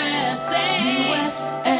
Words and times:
USA. 0.00 0.64
USA. 0.82 1.79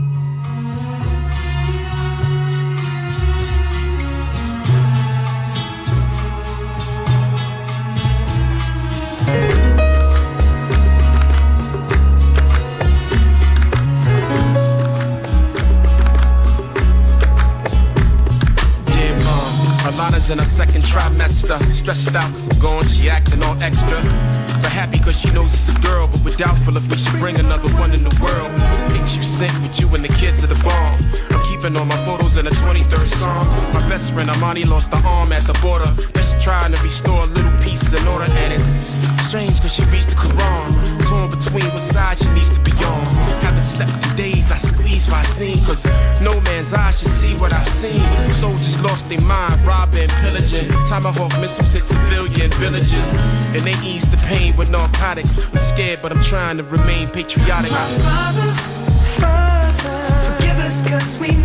Stressed 21.81 22.13
out 22.13 22.29
cause 22.29 22.47
I'm 22.47 22.59
gone, 22.59 22.85
she 22.85 23.09
acting 23.09 23.41
all 23.41 23.57
extra. 23.57 23.97
But 24.61 24.69
happy 24.69 24.99
cause 24.99 25.19
she 25.19 25.31
knows 25.33 25.51
it's 25.51 25.67
a 25.67 25.73
girl, 25.81 26.05
but 26.05 26.21
we're 26.23 26.37
doubtful 26.37 26.77
if 26.77 26.87
we 26.91 26.95
should 26.95 27.17
bring 27.17 27.39
another 27.39 27.69
one 27.81 27.91
in 27.91 28.03
the 28.03 28.13
world. 28.21 28.53
Pics 28.93 29.17
you 29.17 29.23
sent 29.23 29.51
with 29.65 29.81
you 29.81 29.89
and 29.95 30.05
the 30.05 30.13
kids 30.13 30.43
at 30.43 30.49
the 30.49 30.61
bomb. 30.61 31.01
I'm 31.33 31.43
keeping 31.49 31.75
all 31.75 31.85
my 31.85 31.97
photos 32.05 32.37
in 32.37 32.45
the 32.45 32.51
23rd 32.51 33.07
Psalm. 33.17 33.47
My 33.73 33.81
best 33.89 34.13
friend 34.13 34.29
Amani 34.29 34.63
lost 34.63 34.93
her 34.93 35.01
arm 35.07 35.31
at 35.33 35.41
the 35.49 35.57
border. 35.57 35.89
Just 36.13 36.39
trying 36.39 36.71
to 36.71 36.79
restore 36.83 37.23
a 37.23 37.25
little 37.25 37.63
pieces 37.63 37.91
in 37.99 38.07
order, 38.07 38.29
and 38.29 38.53
it's 38.53 39.10
strange 39.31 39.61
cause 39.61 39.73
she 39.73 39.83
reached 39.85 40.09
the 40.09 40.15
Quran. 40.15 40.67
Torn 41.07 41.29
between 41.29 41.63
what 41.71 41.79
side 41.79 42.17
she 42.17 42.27
needs 42.35 42.49
to 42.49 42.59
be 42.67 42.73
on. 42.83 42.99
Haven't 43.47 43.63
slept 43.63 43.93
in 44.05 44.15
days, 44.17 44.51
I 44.51 44.57
squeeze 44.57 45.07
my 45.07 45.23
scene 45.23 45.63
cause 45.63 45.85
no 46.19 46.33
man's 46.41 46.73
eye 46.73 46.91
should 46.91 47.07
see 47.07 47.33
what 47.39 47.53
I've 47.53 47.67
seen. 47.69 48.03
Soldiers 48.33 48.77
lost 48.81 49.07
their 49.07 49.21
mind, 49.21 49.55
robbing, 49.65 50.09
pillaging. 50.21 50.67
Tomahawk 50.85 51.31
missiles 51.39 51.71
hit 51.71 51.87
civilian 51.87 52.51
villages. 52.59 53.07
And 53.55 53.63
they 53.63 53.77
ease 53.87 54.03
the 54.11 54.19
pain 54.27 54.53
with 54.57 54.69
narcotics. 54.69 55.37
I'm 55.37 55.59
scared, 55.59 55.99
but 56.01 56.11
I'm 56.11 56.21
trying 56.21 56.57
to 56.57 56.63
remain 56.63 57.07
patriotic. 57.07 57.71
Father, 57.71 58.51
Father, 59.23 59.95
forgive 60.27 60.59
us 60.59 60.83
'cause 60.83 61.15
we 61.21 61.40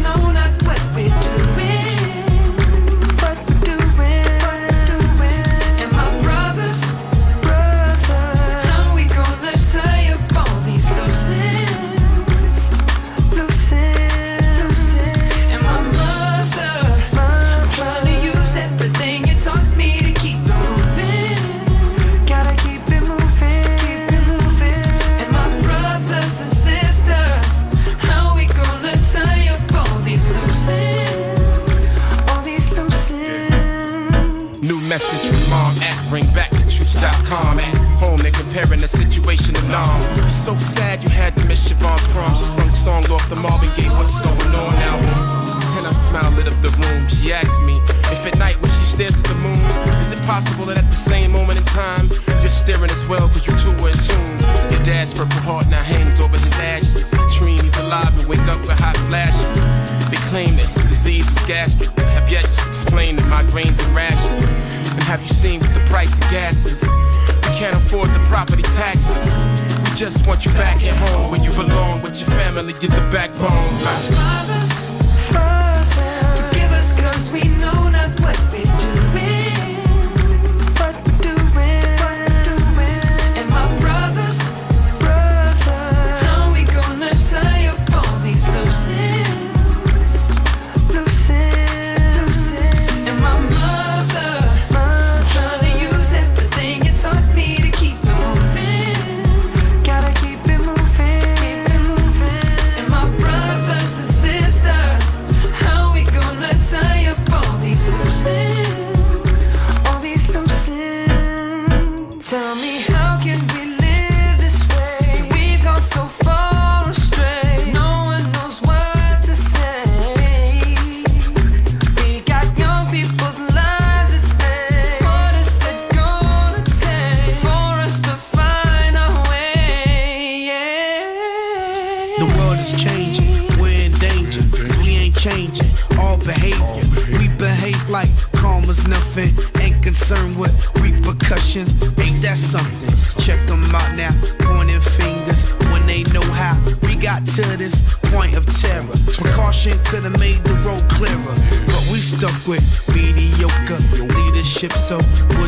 get 72.79 72.91
the 72.91 73.01
backbone. 73.11 73.56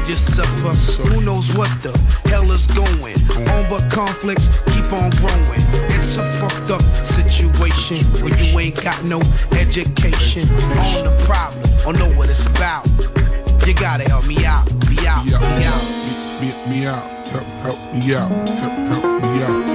We'll 0.08 0.16
suffer. 0.16 1.02
Who 1.02 1.24
knows 1.24 1.54
what 1.54 1.68
the 1.82 1.92
hell 2.28 2.50
is 2.50 2.66
going 2.66 3.14
on, 3.48 3.68
but 3.68 3.90
conflicts 3.92 4.48
keep 4.72 4.90
on 4.92 5.10
growing. 5.20 5.62
It's 5.94 6.16
a 6.16 6.24
fucked 6.40 6.70
up 6.70 6.82
situation 7.06 7.98
when 8.22 8.32
you 8.38 8.58
ain't 8.58 8.82
got 8.82 9.02
no 9.04 9.20
education 9.52 10.48
on 10.80 11.04
the 11.04 11.14
problem 11.26 11.68
or 11.86 11.92
know 11.92 12.10
what 12.16 12.30
it's 12.30 12.46
about. 12.46 12.86
You 13.66 13.74
gotta 13.74 14.04
help 14.04 14.26
me 14.26 14.44
out, 14.46 14.64
me 14.88 14.96
out, 15.06 15.26
me 15.26 15.34
out, 15.34 15.42
me 15.42 15.64
out. 15.64 16.40
me, 16.40 16.48
me, 16.48 16.80
me 16.80 16.86
out, 16.86 17.28
help, 17.28 17.44
help 17.62 17.94
me 17.94 18.14
out, 18.14 18.30
help, 18.48 19.02
help 19.02 19.22
me 19.22 19.42
out. 19.42 19.67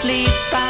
Sleep 0.00 0.54
out 0.54 0.69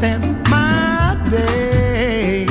Spent 0.00 0.48
my 0.48 1.14
day. 1.28 2.46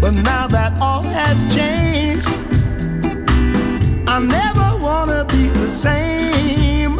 But 0.00 0.14
now 0.14 0.46
that 0.46 0.72
all 0.80 1.02
has 1.02 1.38
changed, 1.54 2.26
I 4.08 4.18
never 4.38 4.68
wanna 4.86 5.26
be 5.26 5.48
the 5.60 5.68
same. 5.68 6.96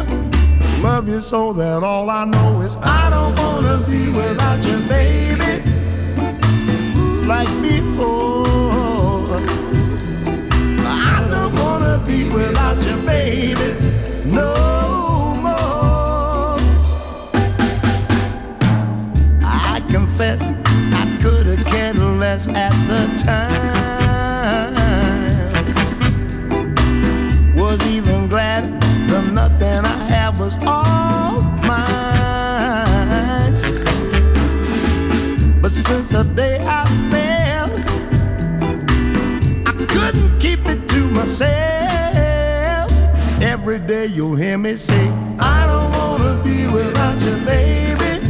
Love 0.83 1.09
you 1.09 1.19
so 1.19 1.51
that 1.53 1.81
all 1.81 2.11
I 2.11 2.25
know 2.25 2.61
is 2.61 2.75
I 2.75 3.09
don't 3.09 3.35
wanna 3.41 3.77
be 3.89 4.01
without 4.19 4.59
you, 4.67 4.77
baby 4.87 5.53
like 7.25 7.53
before. 7.63 9.39
I 11.11 11.17
don't 11.33 11.53
wanna 11.61 11.95
be 12.05 12.29
without 12.29 12.77
you, 12.87 12.97
baby, 13.07 13.67
no 14.37 14.72
cared 22.33 22.57
at 22.57 22.73
the 22.87 23.05
time. 23.23 23.53
Was 27.55 27.79
even 27.85 28.27
glad 28.27 28.81
the 29.07 29.21
nothing 29.31 29.85
I 29.85 29.97
had 30.09 30.39
was 30.39 30.55
all 30.65 31.41
mine. 31.69 31.93
But 35.61 35.71
since 35.71 36.09
the 36.09 36.23
day 36.23 36.59
I 36.65 36.85
fell, 37.11 37.69
I 39.67 39.71
couldn't 39.85 40.39
keep 40.39 40.67
it 40.67 40.87
to 40.89 41.07
myself. 41.09 42.91
Every 43.41 43.79
day 43.79 44.07
you'll 44.07 44.35
hear 44.35 44.57
me 44.57 44.75
say, 44.75 45.09
I 45.39 45.67
don't 45.67 45.91
wanna 45.91 46.41
be 46.43 46.67
without 46.67 47.21
you, 47.21 47.35
baby, 47.45 48.21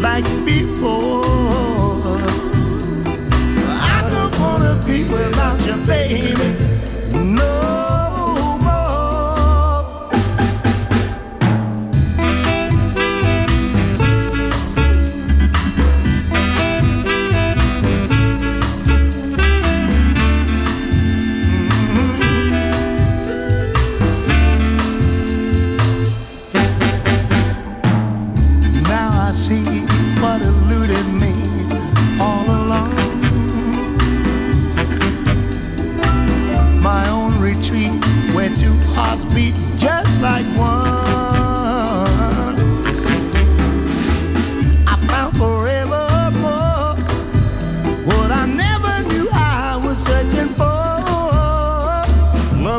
like 0.00 0.26
before. 0.44 1.31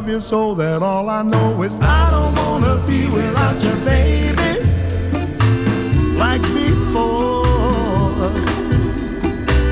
Love 0.04 0.12
you 0.12 0.20
so 0.20 0.54
that 0.56 0.84
all 0.84 1.10
I 1.10 1.22
know 1.22 1.64
is 1.64 1.76
I 1.76 2.10
don't 2.12 2.36
wanna 2.36 2.76
be 2.86 3.08
without 3.08 3.56
you, 3.64 3.74
baby. 3.86 4.60
Like 6.20 6.42
before. 6.42 7.46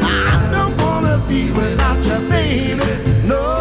I 0.01 0.49
don't 0.53 0.77
wanna 0.77 1.21
be 1.27 1.51
without 1.51 1.97
you, 2.05 2.29
baby, 2.29 3.27
no 3.27 3.60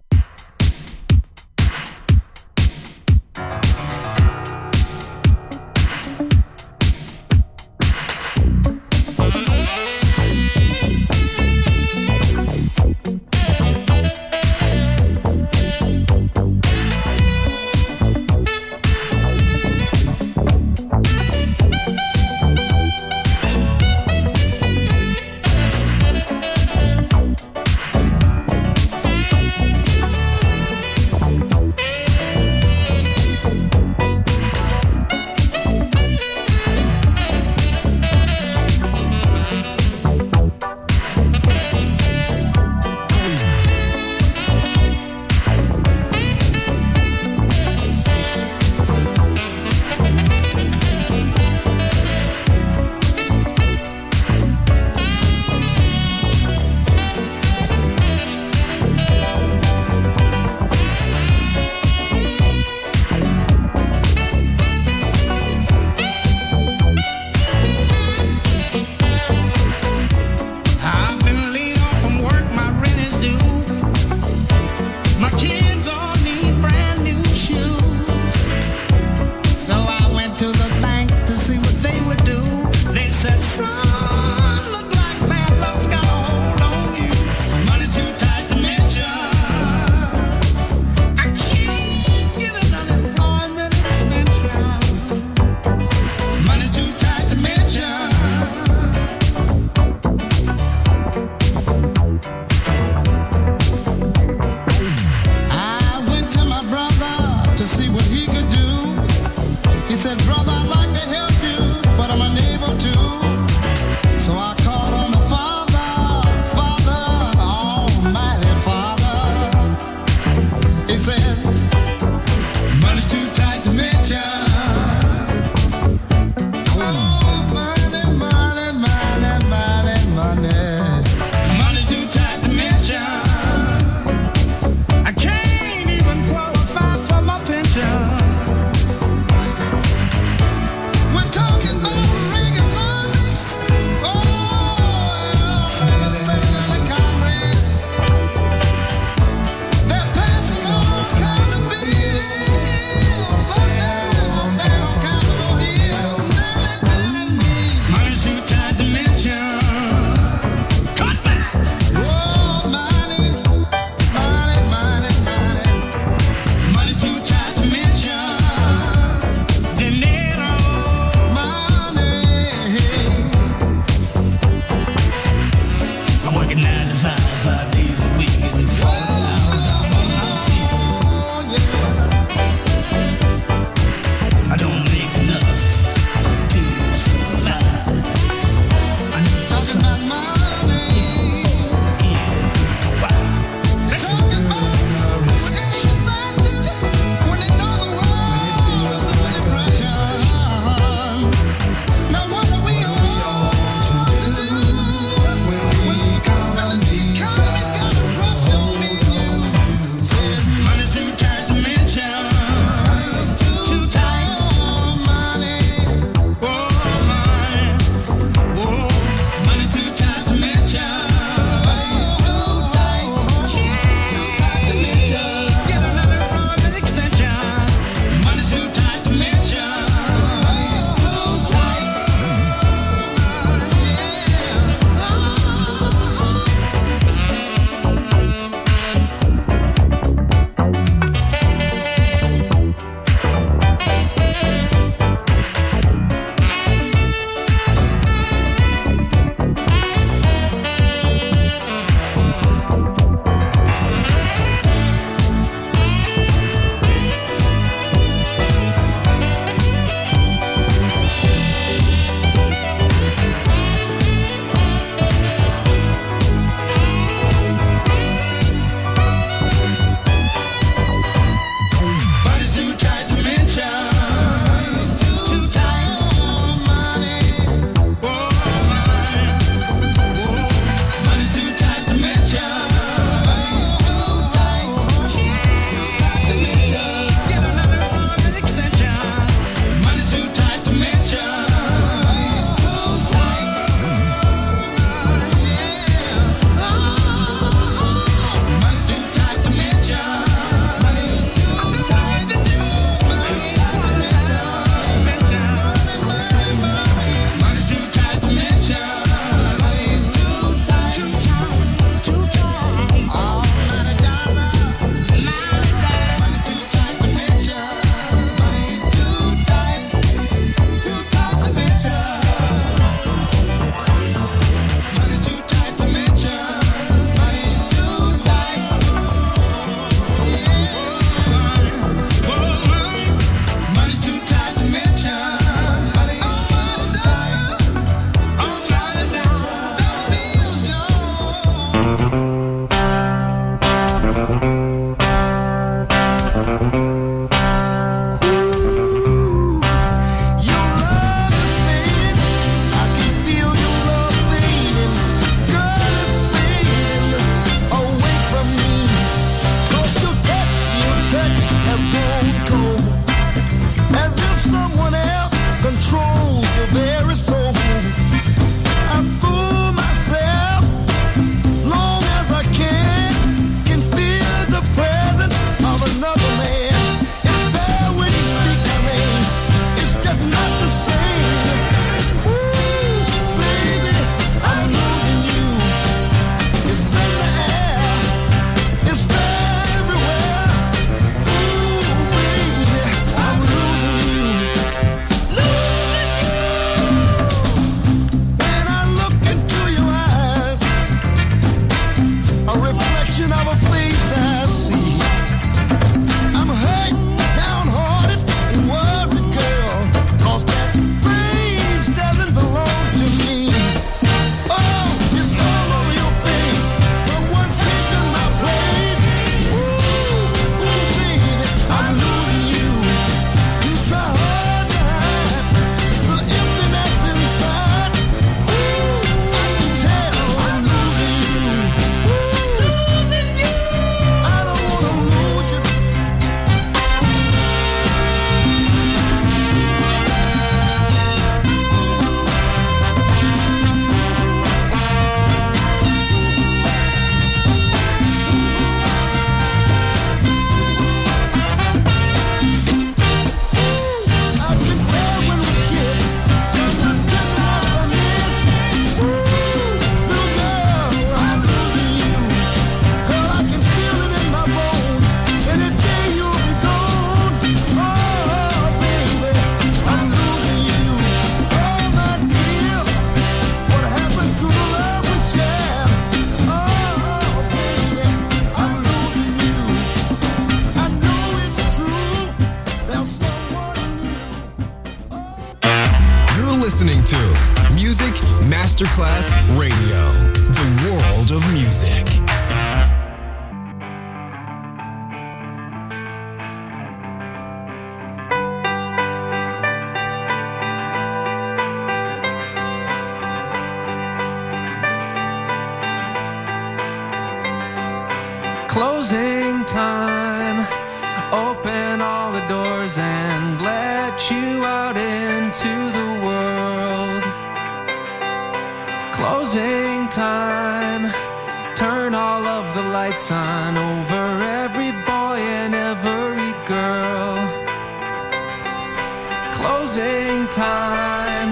time. 530.51 531.49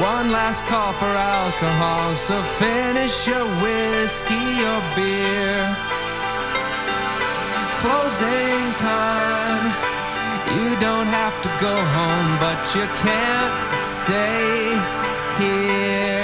One 0.00 0.30
last 0.30 0.64
call 0.64 0.92
for 0.92 1.06
alcohol, 1.06 2.14
so 2.14 2.40
finish 2.42 3.26
your 3.26 3.46
whiskey 3.62 4.64
or 4.70 4.80
beer. 4.96 5.76
Closing 7.78 8.72
time. 8.74 9.64
You 10.56 10.78
don't 10.80 11.06
have 11.06 11.36
to 11.42 11.48
go 11.60 11.74
home, 11.98 12.38
but 12.38 12.60
you 12.74 12.86
can't 13.04 13.84
stay 13.84 14.78
here. 15.38 16.19